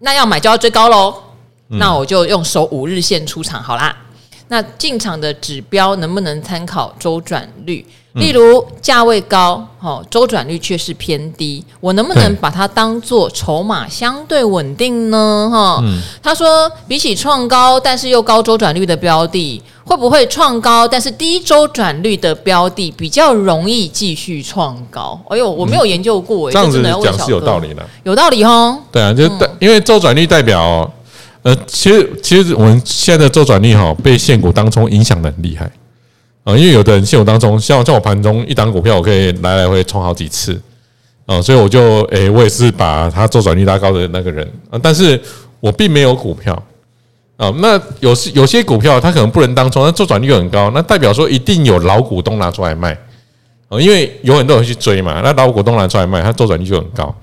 [0.00, 1.14] 那要买就要追高喽、
[1.68, 3.96] 嗯，那我就用守五日线出场好啦。
[4.48, 7.86] 那进场的指标能不能参考周转率？
[8.18, 15.48] 例如价位高，好，周转率却是偏低，我能不能把它当做筹码相对稳定呢？
[15.50, 25.18] 哈、嗯，他说比起创高但是又高周转率的标的，会不会创高但是低周转率的标的比较容易继续创高？
[25.28, 28.78] 哎呦，我没有研究过，这样子讲是有道理的，有道理哈。
[28.90, 30.90] 对啊，就代因为周转率代表，
[31.42, 35.70] 呃，其实其实我们现在的周转率哈，被现股当中影响的很厉害。
[36.48, 40.58] 啊，因为有的人现股当中，像像我盘中一档股票，我可以来来回冲好几次，
[41.26, 45.20] 啊，所以我就诶、我也是把它周转率拉高的那个人啊，但是
[45.60, 46.54] 我并没有股票
[47.36, 52.96] 啊，那有些有些股票它可能不能当冲，那周转率又很高，那代表说一定有老股东拿出来卖
[53.68, 57.14] 啊，因为有很多人去追嘛，那老股东拿出来卖，它周转率就很高，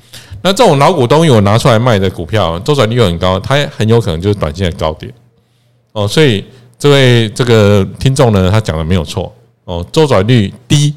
[0.44, 5.12] 那这种老股东有拿出来卖的股票，周转率又很高，它很有可能就是短线的高点
[5.94, 6.46] 哦，所以。
[6.78, 9.34] 这位这个听众呢，他讲的没有错
[9.64, 10.94] 哦，周转率低，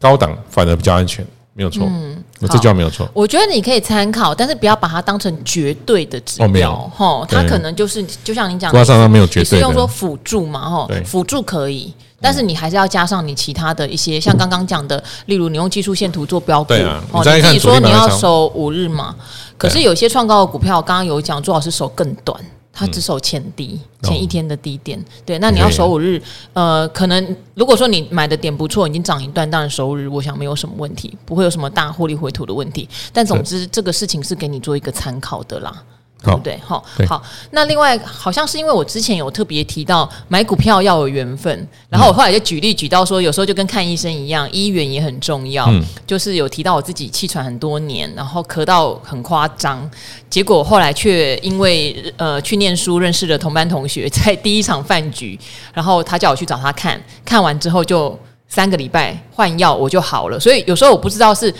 [0.00, 1.84] 高档反而比较安全，没有错。
[1.88, 3.08] 嗯，这句话没有错。
[3.12, 6.76] 我觉得你可以参考，但是不要把它当成绝对的指标。
[6.94, 19.16] 哈，它可能就是就像你讲的，挂上它没有绝对，是用说辅助嘛，哈，辅助可以，但是你还是要加上你其他的一些，像刚刚讲的，例如你用技术线图做标股，对啊，你自己说你要守五日嘛，
[19.56, 22.38] 可是有些创高的股票，刚刚有讲，最好是守更短。
[22.72, 25.38] 它只守前低，前一天的低点，嗯，对。
[25.38, 26.20] 那你要守五日，
[26.54, 32.88] 呃，可能如果说你买的点不错，已经涨一段，当然守五日，我想没有什么问题，不会有什么大获利回吐的问题。
[33.12, 35.82] 但总之，这个事情是给你做一个参考的啦。
[36.22, 36.58] 对不对？
[36.64, 37.22] 好，好。
[37.50, 45.66] 那另外，好像是因为我之前有特别提到买股票要有缘分，然后我后来就举例举到说，有时候就跟看医生一样，医缘也很重要。
[45.68, 49.90] 嗯，就是有提到我自己气喘很多年，然后咳到很夸张，
[50.30, 55.38] 结果后来却因为呃去念书认识了同班同学，在第一场饭局，
[55.74, 60.38] 然后他叫我去找他看，看完之后就三个礼拜换药我就好了。
[60.38, 61.52] 所以有时候我不知道是。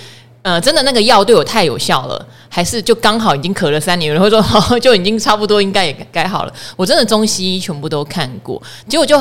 [0.42, 6.52] 呃，真的那个药对我太有效了，还是就刚好已经咳了三年，然后说好 就已经差不多应该也该好了。
[6.76, 9.20] 我真的中西医全部都看过，结果就。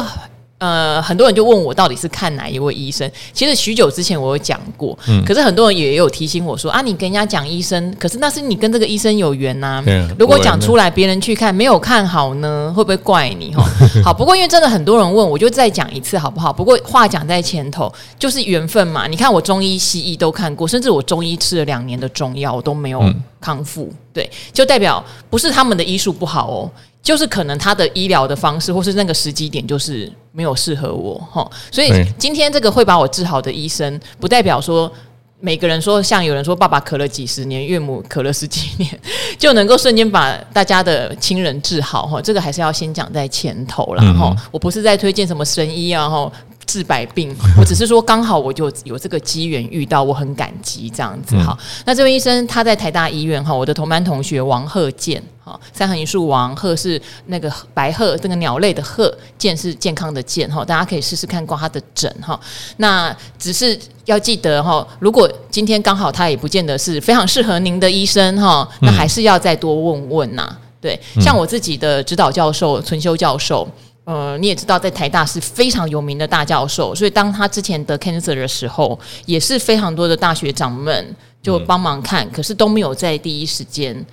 [0.61, 3.11] 呃，很多人就问我到底是看哪一位医生？
[3.33, 10.09] 其实许久之前我有讲过，嗯，可是很多人也有提醒我说啊，你跟人家讲医生，可是那是你跟这个医生有缘呐、啊。
[10.19, 13.51] 如果讲出来别人去看没有看好呢，会不会怪你？
[13.55, 13.67] 哈，
[14.05, 16.53] 好，不过因为真的很多人问，我就再讲一次好不好？
[16.53, 19.07] 不过话讲在前头，就是缘分嘛。
[19.07, 23.03] 你看我中医西医都看过，甚至我中医吃了两年的中药，我都没有
[23.39, 26.71] 康复，对，就代表不是他们的医术不好哦。
[27.03, 31.49] 就是可能他的医疗的方式，或是那个时机点，就是没有适合我哈。
[31.71, 34.91] 所以今天这个会把我治好的医生，不代表说
[35.39, 38.99] 每个人说，像有人说爸爸咳了几十年，岳母咳了十几年，
[39.39, 42.21] 就能够瞬间把大家的亲人治好哈。
[42.21, 44.35] 这个还是要先讲在前头啦哈。
[44.51, 46.31] 我不是在推荐什么神医啊哈。
[46.71, 51.83] 治百病， 我只是说刚好我就有这个机缘遇到，我很感激这样子哈、嗯。
[51.85, 62.39] 那这位医生他在台大医院哈，我的同班同学王鹤健哈，三横一竖王鹤是那个白鹤，这个鸟类的鹤，健是健康的健哈，大家可以试试看挂他的诊哈。
[62.77, 70.55] 那只是要记得哈，如果今天刚好他也不见得是非常适合您的医生哈，那还是要再多问问呐。
[70.79, 73.67] 对，像我自己的指导教授存修教授。
[74.03, 84.05] 呃，你也知道，在台大是非常有名的大教授，所以当他之前得 cancer 的时候，也是非常多的大学长们就帮忙看，可是都没有在第一时间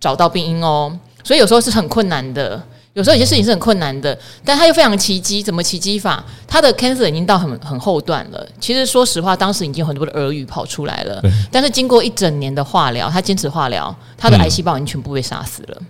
[0.00, 0.98] 找到病因哦。
[1.22, 2.60] 所以有时候是很困难的，
[2.94, 6.24] 有时候有些事情是很困难的，但他又非常奇迹，怎么奇迹法？
[6.46, 8.46] 他的 cancer 已经到很很后段了。
[8.58, 15.82] 其实说实话，当时已经有很多的耳语跑出来了，但是经过一整年的化疗，他坚持化疗，他的癌细胞已经全部被杀死了。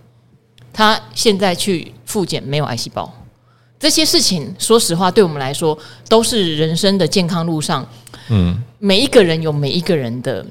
[0.73, 3.13] 他现在去复检，没有癌细胞。
[3.85, 5.79] 这些事情，说实话，对我们来说
[6.09, 7.87] 都是人生的健康路上，
[8.31, 10.43] 嗯，每一个人有每一个人的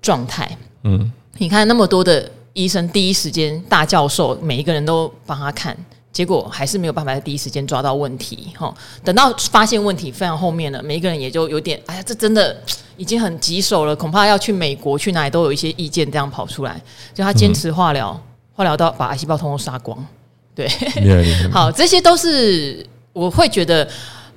[0.00, 5.76] 状态，嗯，你看那么多的医生，第一时间大教授，每一个人都帮他看，
[6.12, 8.48] 结果还是没有办法在第一时间抓到问题。
[8.58, 8.74] 哈，
[9.04, 12.60] 等到发现问题非常后面了，每一个人也就有点，哎呀，这真的
[12.96, 16.82] 已经很棘手了，恐怕要去美国去哪里都有一些意见这样跑出来。
[17.14, 18.20] 就他坚持化疗，
[18.52, 20.04] 化疗到把癌细胞通通杀光。
[20.54, 20.68] 对，
[21.50, 23.88] 好，这些都是我会觉得。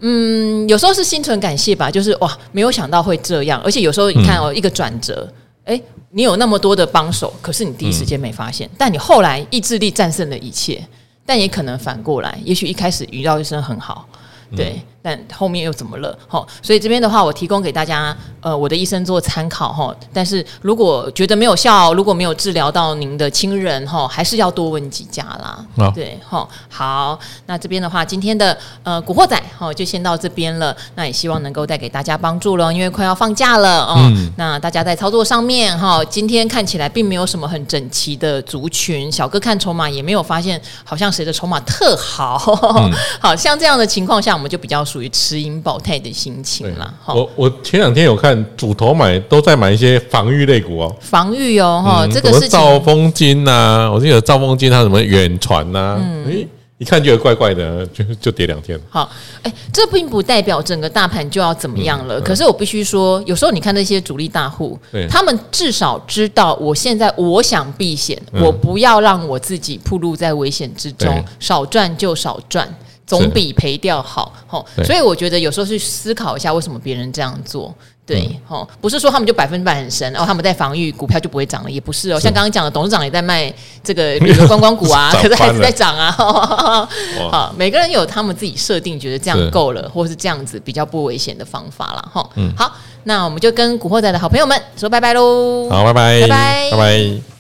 [0.02, 5.28] 嗯，有时候是心存感谢吧，就是哇，没有想到会这样，而且有时候你看哦，嗯、一个转折，
[5.64, 10.86] 哎，你有那么多的帮手，可是你第一时间没发现，嗯、但你后来意志力战胜了一切，
[11.26, 14.08] 但也可能反过来，也许一开始遇到医生很好，
[14.56, 14.74] 对。
[14.76, 16.18] 嗯但后面又怎么了？
[16.28, 19.96] 哈，所以这边的话，我提供给大家，呃，我的医生做参考哈。
[20.12, 25.64] 但是如果觉得没有效，如果没有治疗到您的亲人哈，还是要多问几家啦。
[25.76, 30.76] 哦、对，哈，好，那这边的话，今天的呃古惑仔哈就先到这边了。
[30.96, 33.94] 那也希望能够带给大家帮助了，因为快要放假了哦。
[34.00, 42.42] 嗯、那大家在操作上面哈，今天看起来并没有什么很整齐的族群，小哥看筹码也没有发现好像谁的筹码特好。
[42.80, 42.92] 嗯、
[43.22, 44.84] 好像这样的情况下，我们就比较。
[44.96, 46.94] 属于持盈保泰的心情啦。
[47.06, 58.80] 我我前两天有看主头买都在买一些防御类股哦，防御哦哈，这个是兆丰金呐，我记得兆丰金它什么远传呐，哎，一看就怪怪的，就就跌两天。
[58.90, 59.12] 好，
[59.44, 62.22] 哎，这并不代表整个大盘就要怎么样了。
[62.22, 64.80] 可是我必须说，有时候你看那些主力大户，
[65.10, 72.66] 他们至少知道，我现在我想避险，我不要让我自己暴露在危险之中，少赚就少赚。
[73.06, 77.74] 总比赔掉好，吼，所以我觉得有时候去思考一下，为什么别人这样做，
[78.06, 83.54] 对，吼，不是说他们就百分之百很神，然后他们在防御股票就不会涨了，也不是哦，像刚刚讲的，董事长也在卖
[83.84, 86.12] 这个旅游观光股啊，可是还是在涨啊，
[87.32, 92.72] 好，每个人有他们自己设定，觉得这样够了，或是这样子比较不危险的方法了，哈，嗯，好，
[93.04, 97.35] 那我们就跟古惑仔的好朋友们说拜拜喽，好，拜拜，拜拜，拜拜。